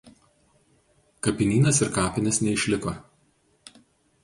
[1.27, 2.97] Kapinynas ir kapinės neišliko.